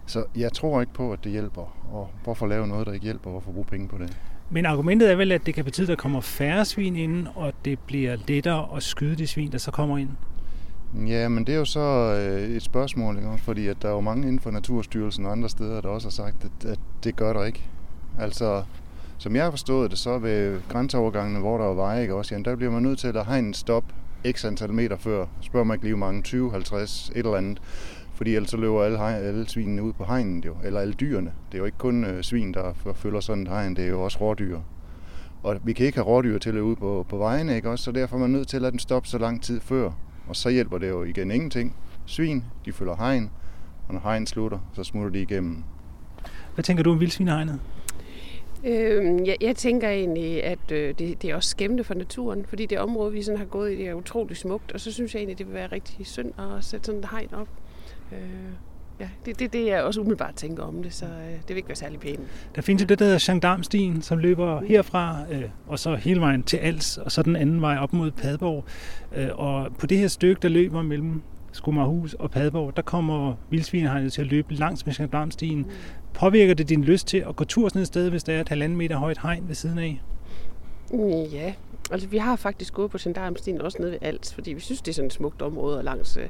Så 0.05 0.25
jeg 0.36 0.53
tror 0.53 0.81
ikke 0.81 0.93
på, 0.93 1.13
at 1.13 1.24
det 1.24 1.31
hjælper. 1.31 1.77
Og 1.91 2.10
hvorfor 2.24 2.48
lave 2.48 2.67
noget, 2.67 2.88
der 2.88 2.93
ikke 2.93 3.03
hjælper? 3.03 3.29
Hvorfor 3.29 3.51
bruge 3.51 3.65
penge 3.65 3.88
på 3.88 3.98
det? 3.98 4.17
Men 4.50 4.65
argumentet 4.65 5.12
er 5.12 5.15
vel, 5.15 5.31
at 5.31 5.45
det 5.45 5.53
kan 5.53 5.65
betyde, 5.65 5.86
at 5.86 5.89
der 5.89 6.01
kommer 6.01 6.22
færre 6.22 6.65
svin 6.65 6.95
ind, 6.95 7.27
og 7.36 7.53
det 7.65 7.79
bliver 7.79 8.17
lettere 8.27 8.67
at 8.75 8.83
skyde 8.83 9.15
de 9.15 9.27
svin, 9.27 9.51
der 9.51 9.57
så 9.57 9.72
kommer 9.72 9.98
ind. 9.98 10.10
Ja, 11.07 11.29
men 11.29 11.47
det 11.47 11.55
er 11.55 11.59
jo 11.59 11.65
så 11.65 12.15
øh, 12.19 12.50
et 12.50 12.62
spørgsmål, 12.62 13.17
ikke? 13.17 13.38
fordi 13.38 13.67
at 13.67 13.81
der 13.81 13.88
er 13.88 13.93
jo 13.93 14.01
mange 14.01 14.27
inden 14.27 14.39
for 14.39 14.51
Naturstyrelsen 14.51 15.25
og 15.25 15.31
andre 15.31 15.50
steder, 15.50 15.81
der 15.81 15.89
også 15.89 16.07
har 16.07 16.12
sagt, 16.12 16.35
at, 16.43 16.69
at 16.69 16.79
det 17.03 17.15
gør 17.15 17.33
der 17.33 17.43
ikke. 17.43 17.63
Altså, 18.19 18.63
som 19.17 19.35
jeg 19.35 19.43
har 19.43 19.51
forstået 19.51 19.91
det, 19.91 20.00
så 20.00 20.17
ved 20.17 20.62
grænseovergangene, 20.69 21.39
hvor 21.39 21.57
der 21.57 21.65
er 21.65 21.73
veje, 21.73 22.01
ikke 22.01 22.15
også, 22.15 22.35
jamen, 22.35 22.45
der 22.45 22.55
bliver 22.55 22.71
man 22.71 22.83
nødt 22.83 23.00
til 23.00 23.07
at 23.07 23.25
hegnen 23.25 23.53
stop 23.53 23.83
x 24.31 24.45
antal 24.45 24.73
meter 24.73 24.97
før. 24.97 25.25
Spørger 25.41 25.63
man 25.63 25.75
ikke 25.75 25.85
lige 25.85 25.97
mange, 25.97 26.21
20, 26.21 26.51
50, 26.51 27.09
et 27.09 27.17
eller 27.17 27.35
andet. 27.35 27.62
Fordi 28.13 28.35
ellers 28.35 28.50
så 28.50 28.57
løber 28.57 28.83
alle, 28.83 28.97
hegn, 28.97 29.23
alle 29.23 29.50
svinene 29.50 29.83
ud 29.83 29.93
på 29.93 30.03
hegnen, 30.03 30.43
jo, 30.43 30.55
eller 30.63 30.79
alle 30.79 30.93
dyrene. 30.93 31.31
Det 31.51 31.57
er 31.57 31.59
jo 31.59 31.65
ikke 31.65 31.77
kun 31.77 32.05
øh, 32.05 32.23
svin, 32.23 32.53
der 32.53 32.73
følger 32.95 33.19
sådan 33.19 33.43
et 33.43 33.50
hegn, 33.50 33.75
det 33.75 33.83
er 33.83 33.89
jo 33.89 34.01
også 34.01 34.17
rådyr. 34.21 34.59
Og 35.43 35.57
vi 35.63 35.73
kan 35.73 35.85
ikke 35.85 35.97
have 35.97 36.07
rådyr 36.07 36.38
til 36.38 36.50
at 36.50 36.55
løbe 36.55 36.65
ud 36.65 36.75
på, 36.75 37.05
på 37.09 37.17
vejene, 37.17 37.55
ikke 37.55 37.69
også? 37.69 37.83
Så 37.83 37.91
derfor 37.91 38.15
er 38.15 38.19
man 38.19 38.29
nødt 38.29 38.47
til 38.47 38.57
at 38.57 38.62
lade 38.62 38.71
dem 38.71 38.79
stoppe 38.79 39.09
så 39.09 39.17
lang 39.17 39.43
tid 39.43 39.62
før. 39.62 39.91
Og 40.27 40.35
så 40.35 40.49
hjælper 40.49 40.77
det 40.77 40.89
jo 40.89 41.03
igen 41.03 41.31
ingenting. 41.31 41.75
Svin, 42.05 42.43
de 42.65 42.73
følger 42.73 42.95
hegn, 42.95 43.31
og 43.87 43.93
når 43.93 44.01
hegn 44.01 44.27
slutter, 44.27 44.59
så 44.73 44.83
smutter 44.83 45.09
de 45.09 45.21
igennem. 45.21 45.63
Hvad 46.53 46.63
tænker 46.63 46.83
du 46.83 46.91
om 46.91 46.99
vildsvinehegnet? 46.99 47.59
Øh, 48.65 49.27
jeg, 49.27 49.37
jeg 49.41 49.55
tænker 49.55 49.89
egentlig, 49.89 50.43
at 50.43 50.71
øh, 50.71 50.95
det, 50.99 51.21
det 51.21 51.29
er 51.29 51.35
også 51.35 51.49
skæmmende 51.49 51.83
for 51.83 51.93
naturen, 51.93 52.45
fordi 52.45 52.65
det 52.65 52.79
område, 52.79 53.11
vi 53.11 53.23
sådan 53.23 53.37
har 53.37 53.45
gået 53.45 53.71
i, 53.73 53.75
det 53.75 53.87
er 53.87 53.93
utroligt 53.93 54.39
smukt, 54.39 54.71
og 54.71 54.79
så 54.79 54.91
synes 54.91 55.13
jeg 55.13 55.19
egentlig, 55.19 55.37
det 55.37 55.47
vil 55.47 55.53
være 55.53 55.67
rigtig 55.67 56.05
synd 56.05 56.39
at 56.39 56.63
sætte 56.63 56.85
sådan 56.85 56.99
et 56.99 57.09
hegn 57.11 57.33
op. 57.33 57.47
Øh, 58.11 58.19
ja, 59.03 59.10
det, 59.25 59.39
det, 59.39 59.53
det 59.53 59.65
jeg 59.67 59.83
også 59.83 60.01
umiddelbart 60.01 60.36
tænker 60.36 60.63
om 60.63 60.83
det, 60.83 60.93
så 60.93 61.05
øh, 61.05 61.12
det 61.36 61.50
vil 61.50 61.57
ikke 61.57 61.69
være 61.69 61.75
særlig 61.75 62.00
pænt. 62.00 62.19
Der 62.55 62.62
findes 62.62 62.83
jo 62.83 62.88
det, 62.88 63.00
der 63.00 63.05
hedder 63.05 63.31
Gendarmstien, 63.31 64.01
som 64.01 64.17
løber 64.17 64.62
herfra 64.62 65.17
øh, 65.31 65.43
og 65.67 65.79
så 65.79 65.95
hele 65.95 66.19
vejen 66.22 66.43
til 66.43 66.57
Als, 66.57 66.98
og 66.98 67.12
så 67.12 67.22
den 67.22 67.36
anden 67.36 67.62
vej 67.62 67.77
op 67.77 67.93
mod 67.93 68.12
Padborg. 68.12 68.65
Øh, 69.15 69.29
og 69.33 69.75
på 69.79 69.86
det 69.86 69.98
her 69.98 70.07
stykke, 70.07 70.39
der 70.41 70.50
løber 70.50 70.81
mellem 70.81 71.22
Skummerhus 71.51 72.13
og 72.13 72.31
Padborg, 72.31 72.75
der 72.75 72.81
kommer 72.81 73.33
vildsvinehegnet 73.50 74.13
til 74.13 74.22
at 74.22 74.27
løbe 74.27 74.53
langs 74.53 74.86
med 74.86 74.93
Gendarmstien. 74.93 75.65
Påvirker 76.13 76.53
det 76.53 76.69
din 76.69 76.83
lyst 76.83 77.07
til 77.07 77.17
at 77.29 77.36
gå 77.36 77.43
tur 77.43 77.69
sådan 77.69 77.81
et 77.81 77.88
sted, 77.88 78.10
hvis 78.10 78.24
der 78.24 78.33
er 78.33 78.41
et 78.41 78.50
halvanden 78.50 78.77
meter 78.77 78.98
højt 78.98 79.19
hegn 79.22 79.48
ved 79.48 79.55
siden 79.55 79.77
af? 79.79 80.01
Mm, 80.91 81.00
Ja, 81.33 81.53
altså 81.91 82.07
vi 82.07 82.17
har 82.17 82.35
faktisk 82.35 82.73
gået 82.73 82.91
på 82.91 82.97
Gendarmstien 83.01 83.61
også 83.61 83.77
nede 83.79 83.91
ved 83.91 83.99
Als, 84.01 84.33
fordi 84.33 84.53
vi 84.53 84.59
synes, 84.59 84.81
det 84.81 84.91
er 84.91 84.93
sådan 84.93 85.07
et 85.07 85.13
smukt 85.13 85.41
område 85.41 85.83
langs, 85.83 86.17
øh, 86.17 86.29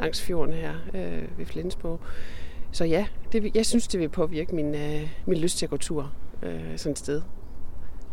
langs 0.00 0.22
fjorden 0.22 0.54
her 0.54 0.74
øh, 0.94 1.38
ved 1.38 1.46
Flensborg. 1.46 2.00
Så 2.72 2.84
ja, 2.84 3.06
det, 3.32 3.54
jeg 3.54 3.66
synes, 3.66 3.88
det 3.88 4.00
vil 4.00 4.08
påvirke 4.08 4.54
min, 4.54 4.74
øh, 4.74 5.10
min 5.26 5.38
lyst 5.38 5.58
til 5.58 5.66
at 5.66 5.70
gå 5.70 5.76
tur 5.76 6.12
øh, 6.42 6.60
sådan 6.76 6.92
et 6.92 6.98
sted. 6.98 7.22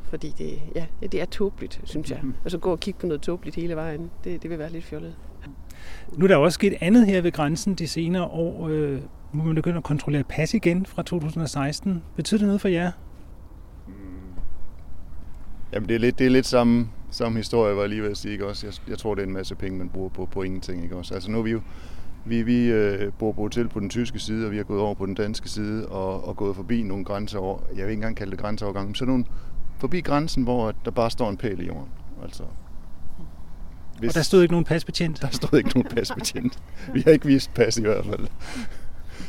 Fordi 0.04 0.34
det, 0.38 0.62
ja, 0.76 0.86
det 1.02 1.22
er 1.22 1.26
tåbeligt, 1.26 1.82
synes 1.84 2.12
jeg. 2.12 2.20
Altså 2.44 2.58
gå 2.58 2.72
og 2.72 2.80
kigge 2.80 3.00
på 3.00 3.08
noget 3.08 3.22
tåbeligt 3.22 3.56
hele 3.56 3.76
vejen, 3.76 4.12
det, 4.24 4.42
det 4.42 4.50
vil 4.50 4.60
være 4.60 4.72
lidt 4.72 4.84
fjollet. 4.84 5.16
Nu 6.14 6.24
er 6.24 6.28
der 6.28 6.36
også 6.36 6.56
sket 6.56 6.74
andet 6.82 7.08
her 7.08 7.22
ved 7.22 7.32
grænsen 7.32 7.76
de 7.76 7.88
senere 7.88 8.24
år. 8.24 8.68
Øh, 8.68 9.02
nu 9.34 9.42
er 9.42 9.46
man 9.46 9.56
begyndt 9.56 9.78
at 9.78 9.84
kontrollere 9.84 10.24
pas 10.24 10.54
igen 10.54 10.86
fra 10.86 11.04
2016. 11.04 12.04
Betyder 12.16 12.38
det 12.38 12.48
noget 12.48 12.62
for 12.62 12.68
jer? 12.68 12.92
Jamen 15.74 15.90
det 15.90 15.96
er 15.96 16.00
lidt, 16.00 16.20
det 16.20 16.26
er 16.26 16.32
lidt 16.32 16.46
samme, 16.46 16.90
samme 17.12 17.38
historie, 17.38 17.76
var 17.76 17.82
jeg 17.82 17.90
lige 17.90 18.04
ved 18.04 18.12
at 18.12 18.18
sige. 18.18 18.32
Ikke? 18.32 18.46
Også, 18.48 18.68
jeg, 18.68 18.74
jeg 18.90 18.98
tror, 18.98 19.16
det 19.16 19.22
er 19.22 19.28
en 19.28 19.34
masse 19.34 19.56
penge, 19.56 19.78
man 19.78 19.90
bruger 19.90 20.10
på, 20.10 20.26
på 20.26 20.44
ingenting. 20.44 20.84
Ikke? 20.84 20.96
Også, 20.96 21.14
altså 21.14 21.32
nu 21.32 21.38
er 21.40 21.44
vi 21.44 21.52
jo 21.52 21.62
vi, 22.26 22.42
vi 22.42 22.66
øh, 22.66 23.12
bor 23.20 23.32
på 23.32 23.42
hotel 23.42 23.68
på 23.68 23.80
den 23.80 23.90
tyske 23.90 24.20
side, 24.20 24.46
og 24.46 24.52
vi 24.52 24.58
har 24.58 24.64
gået 24.64 24.82
over 24.82 24.94
på 24.94 25.06
den 25.06 25.14
danske 25.14 25.50
side 25.50 25.86
og, 25.88 26.28
og 26.28 26.36
gået 26.36 26.56
forbi 26.56 26.84
nogle 26.84 27.06
grænser 27.06 27.40
over, 27.40 27.60
jeg 27.70 27.76
vil 27.76 27.82
ikke 27.82 27.94
engang 27.94 28.16
kalde 28.18 28.32
det 28.32 28.40
grænseovergang, 28.40 28.88
men 28.88 28.96
sådan 28.96 29.12
nogle 29.12 29.26
forbi 29.78 30.02
grænsen, 30.02 30.44
hvor 30.44 30.74
der 30.86 30.92
bare 30.92 31.12
står 31.12 31.30
en 31.30 31.38
pæl 31.38 31.62
i 31.62 31.66
jorden. 31.66 31.90
Altså, 32.24 32.44
Og 34.08 34.14
der 34.14 34.22
stod 34.22 34.42
ikke 34.42 34.52
nogen 34.54 34.66
pasbetjent. 34.66 35.22
der 35.22 35.28
stod 35.32 35.58
ikke 35.58 35.70
nogen 35.70 35.90
pasbetjent. 35.90 36.60
Vi 36.94 37.02
har 37.02 37.12
ikke 37.12 37.26
vist 37.26 37.54
pas 37.54 37.78
i 37.78 37.82
hvert 37.82 38.06
fald. 38.06 38.28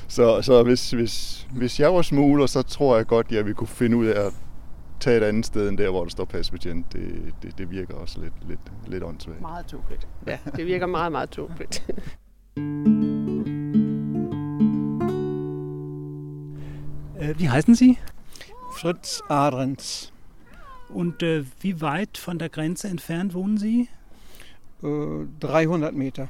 Så, 0.09 0.43
så 0.43 0.63
hvis, 0.63 0.91
hvis, 0.91 1.47
hvis 1.53 1.81
jeg 1.81 1.95
var 1.95 2.03
smugler, 2.03 2.47
så 2.47 2.63
tror 2.63 2.97
jeg 2.97 3.07
godt, 3.07 3.33
at 3.33 3.47
vi 3.47 3.53
kunne 3.53 3.69
finde 3.69 3.97
ud 3.97 4.07
af 4.07 4.27
at 4.27 4.33
tage 5.01 5.17
et 5.17 5.23
andet 5.23 5.47
sted 5.47 5.69
end 5.69 5.79
der, 5.79 5.91
hvor 5.91 6.03
der 6.03 6.11
står 6.11 6.25
pasbetjent. 6.25 6.93
Det, 6.93 7.35
det, 7.43 7.59
det 7.59 7.71
virker 7.71 7.95
også 7.95 8.21
lidt, 8.21 8.49
lidt, 8.49 8.61
lidt 8.87 9.05
åndssvagt. 9.05 9.41
Meget 9.41 9.67
tåbeligt. 9.67 10.09
Ja, 10.27 10.39
det 10.57 10.67
virker 10.67 10.87
meget, 10.87 11.13
meget 11.13 11.31
tåbeligt. 11.31 11.85
Äh, 17.21 17.35
wie 17.39 17.51
heißen 17.51 17.75
Sie? 17.75 17.99
Fritz 18.73 19.21
Ahrens, 19.29 20.13
Und 20.89 21.23
äh, 21.23 21.45
wie 21.61 21.81
weit 21.81 22.17
von 22.17 22.39
der 22.39 22.49
Grenze 22.49 22.89
entfernt 22.89 23.35
wohnen 23.35 23.59
Sie? 23.59 23.89
äh, 24.83 25.27
300 25.41 25.95
Meter. 25.95 26.29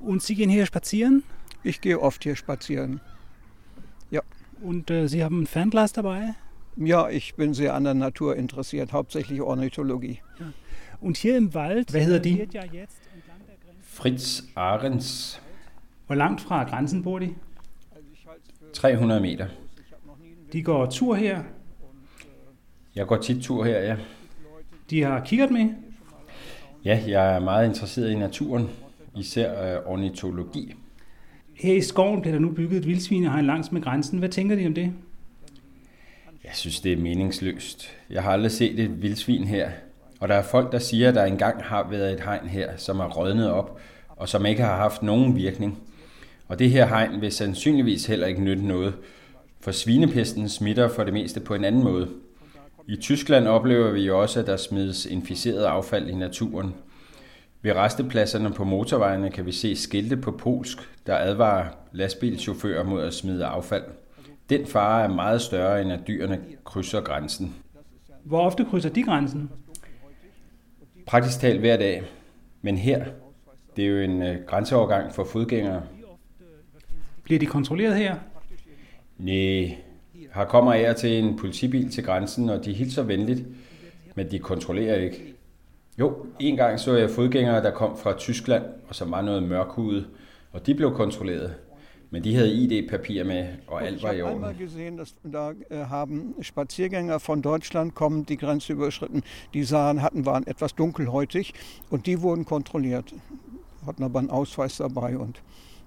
Und 0.00 0.22
Sie 0.22 0.34
gehen 0.36 0.48
hier 0.50 0.64
spazieren? 0.66 1.24
Ich 1.64 1.80
gehe 1.80 2.00
oft 2.00 2.22
hier 2.22 2.36
spazieren. 2.36 3.00
Und 4.60 4.90
äh, 4.90 5.06
Sie 5.08 5.22
haben 5.22 5.42
ein 5.42 5.46
Fernglas 5.46 5.92
dabei? 5.92 6.34
Ja, 6.86 7.08
ich 7.08 7.34
bin 7.34 7.54
sehr 7.54 7.74
an 7.74 7.84
der 7.84 7.94
Natur 7.94 8.36
interessiert, 8.36 8.92
hauptsächlich 8.92 9.42
Ornithologie. 9.42 10.20
Und 11.00 11.16
hier 11.16 11.36
im 11.36 11.54
Wald, 11.54 11.90
hvad 11.90 12.00
hedder 12.00 12.18
de? 12.18 12.46
Fritz 13.82 14.42
Ahrens, 14.54 15.40
Hvor 16.06 16.14
langt 16.14 16.40
fra 16.40 16.64
grænsen 16.64 17.02
bor 17.02 17.18
de? 17.18 17.34
300 18.72 19.20
meter. 19.20 19.46
De 20.52 20.62
går 20.62 20.86
tur 20.86 21.14
her. 21.14 21.42
Jeg 22.94 23.06
går 23.06 23.16
tit 23.16 23.42
tur 23.42 23.64
her, 23.64 23.78
ja. 23.78 23.96
De 24.90 25.02
har 25.02 25.24
kigget 25.24 25.50
med. 25.50 25.70
Ja, 26.84 27.02
jeg 27.06 27.34
er 27.34 27.38
meget 27.38 27.68
interesseret 27.68 28.10
i 28.10 28.14
naturen, 28.14 28.68
især 29.16 29.78
øh, 29.78 29.86
ornitologi. 29.86 30.74
Her 31.54 31.74
i 31.74 31.80
skoven 31.80 32.20
bliver 32.20 32.34
der 32.34 32.40
nu 32.40 32.50
bygget 32.50 32.78
et 32.78 32.86
vildsvinehegn 32.86 33.46
langs 33.46 33.72
med 33.72 33.82
grænsen. 33.82 34.18
Hvad 34.18 34.28
tænker 34.28 34.56
de 34.56 34.66
om 34.66 34.74
det? 34.74 34.92
Jeg 36.48 36.56
synes, 36.56 36.80
det 36.80 36.92
er 36.92 36.96
meningsløst. 36.96 37.90
Jeg 38.10 38.22
har 38.22 38.32
aldrig 38.32 38.52
set 38.52 38.80
et 38.80 39.02
vildsvin 39.02 39.44
her. 39.44 39.70
Og 40.20 40.28
der 40.28 40.34
er 40.34 40.42
folk, 40.42 40.72
der 40.72 40.78
siger, 40.78 41.08
at 41.08 41.14
der 41.14 41.24
engang 41.24 41.62
har 41.64 41.88
været 41.90 42.12
et 42.12 42.20
hegn 42.20 42.48
her, 42.48 42.76
som 42.76 43.00
er 43.00 43.08
rådnet 43.08 43.50
op, 43.50 43.80
og 44.08 44.28
som 44.28 44.46
ikke 44.46 44.62
har 44.62 44.76
haft 44.76 45.02
nogen 45.02 45.36
virkning. 45.36 45.78
Og 46.48 46.58
det 46.58 46.70
her 46.70 46.86
hegn 46.86 47.20
vil 47.20 47.32
sandsynligvis 47.32 48.06
heller 48.06 48.26
ikke 48.26 48.42
nytte 48.42 48.66
noget, 48.66 48.94
for 49.60 49.70
svinepesten 49.70 50.48
smitter 50.48 50.88
for 50.88 51.04
det 51.04 51.12
meste 51.12 51.40
på 51.40 51.54
en 51.54 51.64
anden 51.64 51.84
måde. 51.84 52.08
I 52.86 52.96
Tyskland 52.96 53.48
oplever 53.48 53.90
vi 53.90 54.00
jo 54.00 54.20
også, 54.20 54.40
at 54.40 54.46
der 54.46 54.56
smides 54.56 55.06
inficeret 55.06 55.64
affald 55.64 56.08
i 56.08 56.14
naturen. 56.14 56.74
Ved 57.62 57.72
restepladserne 57.72 58.50
på 58.50 58.64
motorvejene 58.64 59.30
kan 59.30 59.46
vi 59.46 59.52
se 59.52 59.76
skilte 59.76 60.16
på 60.16 60.30
polsk, 60.30 60.78
der 61.06 61.16
advarer 61.16 61.66
lastbilchauffører 61.92 62.84
mod 62.84 63.02
at 63.02 63.14
smide 63.14 63.46
affald. 63.46 63.84
Den 64.50 64.66
fare 64.66 65.04
er 65.04 65.08
meget 65.08 65.40
større, 65.40 65.82
end 65.82 65.92
at 65.92 66.00
dyrene 66.06 66.40
krydser 66.64 67.00
grænsen. 67.00 67.54
Hvor 68.24 68.40
ofte 68.40 68.64
krydser 68.70 68.90
de 68.90 69.02
grænsen? 69.02 69.50
Praktisk 71.06 71.40
talt 71.40 71.60
hver 71.60 71.76
dag. 71.76 72.02
Men 72.62 72.78
her, 72.78 73.04
det 73.76 73.84
er 73.84 73.88
jo 73.88 73.98
en 73.98 74.22
øh, 74.22 74.46
grænseovergang 74.46 75.14
for 75.14 75.24
fodgængere. 75.24 75.82
Bliver 77.22 77.38
de 77.38 77.46
kontrolleret 77.46 77.96
her? 77.96 78.16
Nej, 79.18 79.76
her 80.34 80.44
kommer 80.44 80.88
og 80.88 80.96
til 80.96 81.24
en 81.24 81.36
politibil 81.36 81.90
til 81.90 82.04
grænsen, 82.04 82.48
og 82.48 82.64
de 82.64 82.72
hilser 82.72 83.02
venligt, 83.02 83.44
men 84.14 84.30
de 84.30 84.38
kontrollerer 84.38 84.96
ikke. 84.96 85.34
Jo, 85.98 86.26
en 86.40 86.56
gang 86.56 86.80
så 86.80 86.96
jeg 86.96 87.10
fodgængere, 87.10 87.62
der 87.62 87.70
kom 87.70 87.98
fra 87.98 88.18
Tyskland, 88.18 88.64
og 88.88 88.94
som 88.94 89.10
var 89.10 89.22
noget 89.22 89.42
mørkhudet, 89.42 90.06
og 90.52 90.66
de 90.66 90.74
blev 90.74 90.94
kontrolleret. 90.94 91.54
Men 92.10 92.24
de 92.24 92.34
havde 92.34 92.52
ID-papir 92.52 93.24
med, 93.24 93.46
og 93.66 93.82
alt 93.82 93.96
ich 93.96 94.02
var 94.02 94.12
i 94.12 94.18
habe 94.18 94.30
einmal 94.30 94.48
orden. 94.50 94.66
gesehen, 94.66 94.96
dass 94.96 95.14
da 95.32 95.50
äh, 95.70 95.84
haben 95.88 96.34
Spaziergänger 96.42 97.18
von 97.18 97.42
Deutschland 97.42 97.94
kommen 97.94 98.24
die 98.26 98.36
Grenze 98.36 98.72
überschritten. 98.72 99.22
Die 99.54 99.64
sahen, 99.64 100.00
hatten 100.02 100.24
waren 100.24 100.46
etwas 100.46 100.74
dunkelhäutig 100.74 101.52
und 101.90 102.06
die 102.06 102.22
wurden 102.22 102.44
kontrolliert, 102.44 103.14
hatten 103.86 104.02
aber 104.02 104.18
einen 104.20 104.30
Ausweis 104.30 104.76
dabei 104.78 105.18
und 105.18 105.42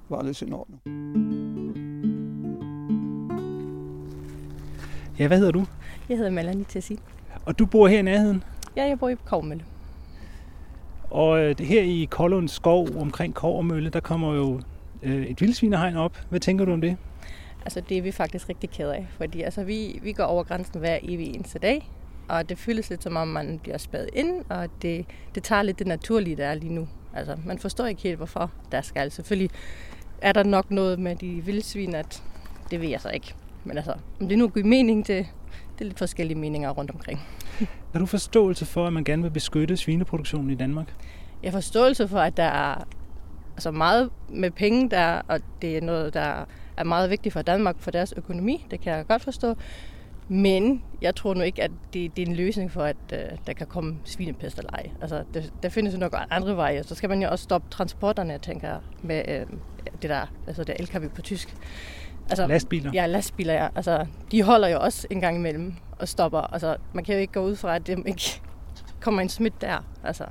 war 0.10 0.20
alles 0.20 0.42
in 0.42 0.54
Ordnung. 0.54 0.80
Ja, 5.18 5.28
hvad 5.28 5.38
hedder 5.38 5.52
du? 5.52 5.66
Jeg 6.10 6.18
hedder 6.18 6.32
Melanie 6.32 6.66
Tessin. 6.66 7.00
Og 7.46 7.60
du 7.60 7.66
bor 7.66 7.88
her 7.88 8.00
i 8.00 8.02
nærheden? 8.02 8.44
Ja, 8.76 8.84
jeg 8.84 9.00
bor 9.00 9.10
i 9.10 9.16
Kovmølle. 9.26 9.64
Og 11.10 11.40
øh, 11.40 11.58
det 11.58 11.66
her 11.66 11.82
i 11.82 12.08
Kollund 12.12 12.48
skov 12.50 12.88
omkring 12.98 13.34
Kovermølle, 13.34 13.90
der 13.90 14.00
kommer 14.00 14.34
jo 14.36 14.62
øh, 15.04 15.26
et 15.26 15.42
vildsvinehegn 15.42 15.96
op. 15.96 16.18
Hvad 16.30 16.40
tænker 16.40 16.66
du 16.66 16.74
om 16.74 16.82
det? 16.82 16.98
Altså, 17.66 17.82
det 17.90 17.98
er 17.98 18.02
vi 18.02 18.12
faktisk 18.12 18.50
rigtig 18.50 18.70
ked 18.70 18.90
af, 18.90 19.08
fordi 19.18 19.42
altså, 19.42 19.64
vi, 19.64 20.00
vi 20.04 20.12
går 20.12 20.24
over 20.24 20.44
grænsen 20.44 20.80
hver 20.80 21.00
evig 21.02 21.36
eneste 21.36 21.60
dag, 21.60 21.90
og 22.30 22.50
det 22.50 22.58
føles 22.58 22.90
lidt 22.90 23.04
som 23.04 23.16
om, 23.16 23.28
man 23.28 23.60
bliver 23.64 23.78
spadet 23.78 24.10
ind, 24.14 24.46
og 24.50 24.68
det, 24.82 25.06
det 25.36 25.44
tager 25.44 25.62
lidt 25.64 25.80
det 25.80 25.88
naturlige, 25.88 26.36
der 26.36 26.46
er 26.46 26.56
lige 26.56 26.74
nu. 26.74 26.88
Altså, 27.14 27.38
man 27.46 27.60
forstår 27.60 27.86
ikke 27.86 28.02
helt, 28.02 28.18
hvorfor 28.18 28.52
der 28.72 28.82
skal. 28.82 29.12
Selvfølgelig 29.12 29.50
er 30.22 30.32
der 30.32 30.44
nok 30.44 30.72
noget 30.72 31.00
med 31.00 31.16
de 31.16 31.42
vildsvin, 31.46 31.96
at 31.96 32.24
det 32.72 32.82
ved 32.82 32.90
jeg 32.90 33.02
så 33.02 33.10
ikke. 33.10 33.34
Men 33.64 33.78
altså, 33.78 33.94
om 34.22 34.28
det 34.28 34.38
nu 34.38 34.48
giver 34.48 34.66
mening 34.66 35.06
til, 35.06 35.16
det 35.16 35.82
er 35.82 35.86
lidt 35.86 35.98
forskellige 35.98 36.38
meninger 36.38 36.70
rundt 36.70 36.92
omkring. 36.92 37.20
Har 37.92 38.00
du 38.00 38.06
forståelse 38.06 38.66
for, 38.66 38.88
at 38.88 38.94
man 38.94 39.04
gerne 39.04 39.24
vil 39.24 39.30
beskytte 39.30 39.78
svineproduktionen 39.78 40.50
i 40.50 40.56
Danmark? 40.56 40.96
Jeg 41.44 41.52
har 41.52 41.58
forståelse 41.58 42.08
for, 42.08 42.20
at 42.20 42.38
der 42.38 42.44
er 42.44 42.88
altså 43.54 43.72
meget 43.72 44.10
med 44.30 44.52
penge, 44.52 44.90
der, 44.90 45.22
og 45.28 45.40
det 45.62 45.78
er 45.78 45.82
noget, 45.82 46.14
der 46.14 46.46
er 46.78 46.84
meget 46.84 47.10
vigtigt 47.10 47.34
for 47.34 47.42
Danmark, 47.42 47.76
for 47.80 47.92
deres 47.92 48.14
økonomi. 48.18 48.66
Det 48.72 48.82
kan 48.82 48.94
jeg 48.94 49.08
godt 49.08 49.22
forstå. 49.22 49.56
Men 50.28 50.84
jeg 51.02 51.16
tror 51.16 51.34
nu 51.34 51.42
ikke, 51.42 51.64
at 51.64 51.72
det, 51.94 52.16
det 52.16 52.24
er 52.24 52.28
en 52.28 52.36
løsning 52.36 52.72
for, 52.72 52.84
at 52.84 52.96
uh, 53.12 53.38
der 53.48 53.54
kan 53.54 53.68
komme 53.68 53.98
svinepest 54.06 54.58
eller 54.58 54.72
ej. 54.72 54.90
Altså, 55.02 55.24
det, 55.34 55.54
der 55.64 55.70
findes 55.70 55.94
jo 55.94 56.00
nok 56.00 56.16
andre 56.30 56.56
veje. 56.56 56.84
Så 56.84 56.96
skal 56.96 57.10
man 57.10 57.22
jo 57.22 57.30
også 57.30 57.44
stoppe 57.44 57.68
transporterne, 57.70 58.32
jeg 58.32 58.42
tænker, 58.42 58.80
med 59.02 59.24
uh, 59.28 59.58
det 60.02 60.10
der, 60.10 60.26
altså 60.48 60.64
det 60.64 60.76
LKW 60.80 61.08
på 61.16 61.22
tysk. 61.22 61.56
Altså, 62.30 62.48
Lastbiler? 62.48 62.92
Ja, 62.94 63.06
lastbiler, 63.06 63.54
ja. 63.54 63.68
Altså, 63.76 64.06
de 64.32 64.44
holder 64.44 64.68
jo 64.68 64.80
også 64.80 65.08
en 65.10 65.22
gang 65.22 65.38
imellem 65.38 65.74
og 66.00 66.08
stopper. 66.08 66.42
Altså, 66.42 66.78
man 66.94 67.04
kan 67.04 67.16
jo 67.16 67.22
ikke 67.22 67.34
gå 67.34 67.42
ud 67.42 67.56
fra, 67.56 67.76
at 67.76 67.88
det 67.88 68.04
ikke 68.06 68.42
kommer 69.00 69.22
en 69.22 69.30
smidt 69.30 69.62
der. 69.62 69.86
Altså, 70.04 70.26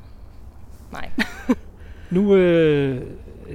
nej. 0.93 1.11
Nu 2.11 2.35
øh, 2.35 3.03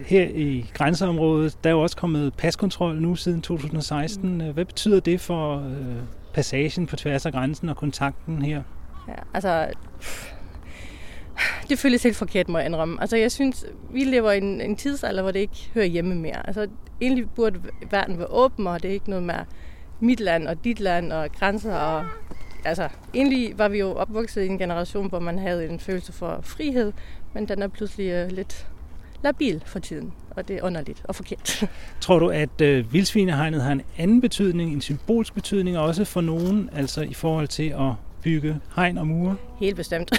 her 0.06 0.28
i 0.28 0.72
grænseområdet, 0.74 1.58
der 1.64 1.70
er 1.70 1.74
jo 1.74 1.82
også 1.82 1.98
kommet 1.98 2.34
paskontrol 2.34 3.02
nu 3.02 3.16
siden 3.16 3.42
2016. 3.42 4.42
Hvad 4.54 4.66
betyder 4.66 5.00
det 5.00 5.22
for 5.22 5.58
øh, 5.58 5.96
passagen 6.34 6.88
på 6.88 6.96
tværs 6.96 7.26
af 7.26 7.32
grænsen 7.32 7.70
og 7.70 7.78
kontakten 7.78 8.42
her? 8.42 8.62
Ja, 9.08 9.14
altså, 9.34 9.68
det 11.70 11.80
føles 11.80 12.04
helt 12.04 12.16
forkert, 12.16 12.50
må 12.50 12.58
jeg 12.58 12.68
indrømme. 12.68 13.02
Altså, 13.02 13.18
jeg 13.18 13.32
synes, 13.32 13.66
vi 13.92 14.04
lever 14.04 14.32
i 14.32 14.38
en, 14.38 14.62
en 14.62 14.76
tidsalder, 14.76 15.22
hvor 15.22 15.32
det 15.32 15.40
ikke 15.40 15.70
hører 15.74 15.86
hjemme 15.86 16.16
mere. 16.16 16.48
Altså, 16.48 16.68
egentlig 17.02 17.30
burde 17.30 17.60
verden 17.92 18.18
være 18.18 18.28
åben, 18.32 18.68
og 18.68 18.84
det 18.84 18.90
er 18.90 18.94
ikke 18.94 19.10
noget 19.10 19.24
med 19.24 19.36
mit 20.00 20.20
land 20.20 20.48
og 20.48 20.64
dit 20.64 20.80
land 20.80 21.12
og 21.12 21.32
grænser. 21.32 21.76
Og, 21.76 22.06
altså, 22.66 22.90
egentlig 23.14 23.58
var 23.58 23.68
vi 23.68 23.80
jo 23.80 23.92
opvokset 23.94 24.44
i 24.44 24.48
en 24.48 24.58
generation, 24.58 25.10
hvor 25.10 25.20
man 25.20 25.40
havde 25.40 25.70
en 25.70 25.80
følelse 25.80 26.14
for 26.14 26.40
frihed, 26.44 26.94
men 27.34 27.48
den 27.48 27.62
er 27.62 27.68
pludselig 27.68 28.26
uh, 28.26 28.32
lidt 28.32 28.68
labil 29.24 29.64
for 29.66 29.80
tiden, 29.80 30.14
og 30.32 30.48
det 30.48 30.56
er 30.56 30.64
underligt 30.64 31.02
og 31.04 31.16
forkert. 31.16 31.64
Tror 32.02 32.20
du, 32.20 32.30
at 32.30 32.62
øh, 32.62 32.94
vildsvinehegnet 32.94 33.62
har 33.62 33.72
en 33.72 33.82
anden 33.98 34.22
betydning, 34.22 34.74
en 34.74 34.82
symbolsk 34.82 35.34
betydning 35.34 35.78
også 35.78 36.06
for 36.06 36.22
nogen, 36.22 36.70
altså 36.74 37.02
i 37.02 37.14
forhold 37.14 37.48
til 37.48 37.70
at 37.70 37.92
bygge 38.22 38.60
hegn 38.76 38.98
og 38.98 39.08
mure? 39.08 39.36
Helt 39.60 39.76
bestemt. 39.76 40.12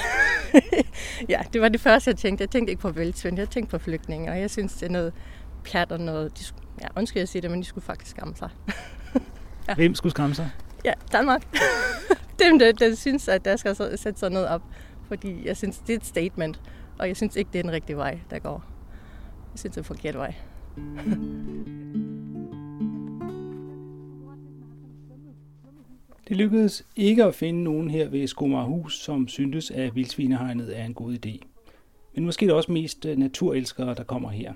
ja, 1.28 1.40
det 1.52 1.60
var 1.60 1.68
det 1.68 1.80
første, 1.80 2.10
jeg 2.10 2.16
tænkte. 2.16 2.42
Jeg 2.42 2.50
tænkte 2.50 2.70
ikke 2.70 2.82
på 2.82 2.90
vildsvin, 2.90 3.38
jeg 3.38 3.50
tænkte 3.50 3.70
på 3.70 3.84
flygtninge, 3.84 4.30
og 4.30 4.40
jeg 4.40 4.50
synes, 4.50 4.72
det 4.72 4.86
er 4.86 4.90
noget 4.90 5.12
pjat 5.64 5.92
og 5.92 6.00
noget... 6.00 6.38
De, 6.38 6.44
ja, 6.82 6.86
undskyld, 6.96 7.20
jeg 7.20 7.28
siger 7.28 7.40
det, 7.40 7.50
men 7.50 7.60
de 7.60 7.66
skulle 7.66 7.84
faktisk 7.84 8.10
skamme 8.10 8.34
sig. 8.36 8.48
ja. 9.68 9.74
Hvem 9.74 9.94
skulle 9.94 10.10
skamme 10.10 10.34
sig? 10.34 10.50
Ja, 10.84 10.92
Danmark. 11.12 11.42
Dem, 12.45 12.59
der, 12.59 12.73
der 12.73 12.95
synes, 12.95 13.28
at 13.28 13.45
der 13.45 13.57
skal 13.57 13.76
sætte 13.76 14.21
sådan 14.21 14.33
noget 14.33 14.49
op. 14.49 14.62
Fordi 15.09 15.47
jeg 15.47 15.57
synes, 15.57 15.78
det 15.78 15.93
er 15.93 15.97
et 15.97 16.07
statement, 16.07 16.61
og 16.99 17.09
jeg 17.09 17.16
synes 17.16 17.37
ikke, 17.37 17.50
det 17.52 17.59
er 17.59 17.62
den 17.62 17.73
rigtige 17.73 17.97
vej, 17.97 18.19
der 18.31 18.38
går. 18.38 18.64
Jeg 19.52 19.59
synes, 19.59 19.75
det 19.75 19.76
er 19.76 19.81
en 19.81 19.85
forkert 19.85 20.14
vej. 20.14 20.35
Det 26.28 26.37
lykkedes 26.37 26.87
ikke 26.97 27.25
at 27.25 27.35
finde 27.35 27.64
nogen 27.64 27.90
her 27.90 28.09
ved 28.09 28.26
Skomarhus, 28.26 28.99
som 29.00 29.28
syntes, 29.28 29.71
at 29.71 29.95
vildsvinehegnet 29.95 30.78
er 30.78 30.85
en 30.85 30.95
god 30.95 31.14
idé. 31.26 31.47
Men 32.14 32.25
måske 32.25 32.45
er 32.45 32.49
det 32.49 32.57
også 32.57 32.73
mest 32.73 33.07
øh, 33.07 33.16
naturelskere, 33.16 33.95
der 33.95 34.05
kommer 34.05 34.31
her. 34.31 34.52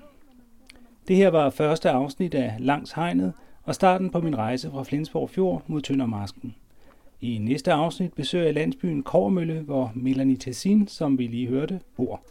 Det 1.07 1.15
her 1.15 1.29
var 1.29 1.49
første 1.49 1.89
afsnit 1.89 2.33
af 2.33 2.55
Langs 2.59 2.91
Hegnet 2.91 3.33
og 3.63 3.75
starten 3.75 4.09
på 4.09 4.21
min 4.21 4.37
rejse 4.37 4.69
fra 4.71 4.83
Flensborg 4.83 5.29
Fjord 5.29 5.63
mod 5.67 5.81
Tøndermarsken. 5.81 6.55
I 7.23 7.37
næste 7.37 7.71
afsnit 7.71 8.13
besøger 8.13 8.45
jeg 8.45 8.53
landsbyen 8.53 9.03
Kormølle, 9.03 9.59
hvor 9.59 9.91
Melanie 9.95 10.37
Tessin, 10.37 10.87
som 10.87 11.17
vi 11.17 11.27
lige 11.27 11.47
hørte, 11.47 11.79
bor. 11.97 12.21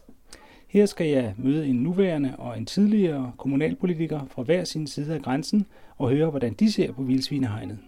Her 0.68 0.86
skal 0.86 1.06
jeg 1.06 1.34
møde 1.38 1.66
en 1.66 1.76
nuværende 1.76 2.34
og 2.38 2.58
en 2.58 2.66
tidligere 2.66 3.32
kommunalpolitiker 3.38 4.20
fra 4.30 4.42
hver 4.42 4.64
sin 4.64 4.86
side 4.86 5.14
af 5.14 5.22
grænsen 5.22 5.66
og 5.98 6.10
høre, 6.10 6.30
hvordan 6.30 6.52
de 6.52 6.72
ser 6.72 6.92
på 6.92 7.02
vildsvinehegnet. 7.02 7.78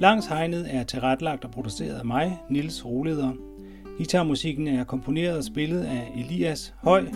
Langs 0.00 0.26
hegnet 0.26 0.74
er 0.74 0.82
tilrettelagt 0.82 1.44
og 1.44 1.50
produceret 1.50 1.94
af 1.94 2.04
mig, 2.04 2.38
Nils 2.50 2.86
Roleder. 2.86 3.32
Guitarmusikken 3.96 4.68
er 4.68 4.84
komponeret 4.84 5.36
og 5.36 5.44
spillet 5.44 5.80
af 5.84 6.12
Elias 6.16 6.74
Høj. 6.82 7.06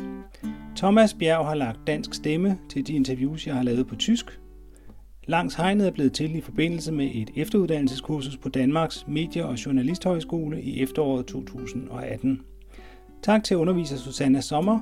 Thomas 0.79 1.15
Bjerg 1.15 1.47
har 1.47 1.55
lagt 1.55 1.87
dansk 1.87 2.15
stemme 2.15 2.59
til 2.69 2.87
de 2.87 2.93
interviews, 2.93 3.47
jeg 3.47 3.55
har 3.55 3.63
lavet 3.63 3.87
på 3.87 3.97
tysk. 3.97 4.41
Langs 5.27 5.55
hegnet 5.55 5.87
er 5.87 5.91
blevet 5.91 6.13
til 6.13 6.37
i 6.37 6.41
forbindelse 6.41 6.93
med 6.93 7.11
et 7.15 7.31
efteruddannelseskursus 7.37 8.37
på 8.37 8.49
Danmarks 8.49 9.07
Medie- 9.09 9.45
og 9.45 9.67
Journalisthøjskole 9.67 10.63
i 10.63 10.83
efteråret 10.83 11.27
2018. 11.27 12.41
Tak 13.23 13.45
til 13.45 13.57
underviser 13.57 13.97
Susanna 13.97 14.41
Sommer 14.41 14.81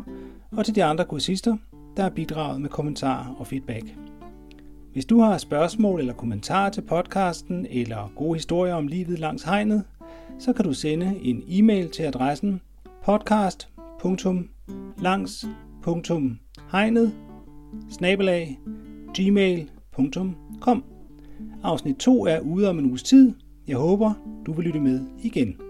og 0.53 0.65
til 0.65 0.75
de 0.75 0.85
andre 0.85 1.05
kursister, 1.05 1.57
der 1.97 2.03
har 2.03 2.11
bidraget 2.11 2.61
med 2.61 2.71
kommentarer 2.71 3.35
og 3.39 3.47
feedback. 3.47 3.85
Hvis 4.93 5.05
du 5.05 5.21
har 5.21 5.39
spørgsmål 5.39 6.01
eller 6.01 6.15
kommentarer 6.15 6.71
til 6.71 6.83
podcasten 6.83 7.67
eller 7.71 8.13
gode 8.17 8.35
historier 8.35 8.75
om 8.75 8.87
livet 8.87 9.19
langs 9.19 9.43
hegnet, 9.43 9.85
så 10.39 10.53
kan 10.53 10.65
du 10.65 10.73
sende 10.73 11.19
en 11.23 11.43
e-mail 11.49 11.91
til 11.91 12.03
adressen 12.03 12.61
podcast.langs.hegnet 15.87 17.13
gmail.com. 19.15 20.85
Afsnit 21.63 21.97
2 21.97 22.27
er 22.27 22.41
ude 22.41 22.69
om 22.69 22.79
en 22.79 22.87
uges 22.87 23.03
tid. 23.03 23.33
Jeg 23.69 23.77
håber, 23.77 24.13
du 24.47 24.53
vil 24.53 24.65
lytte 24.65 24.81
med 24.81 25.01
igen. 25.23 25.66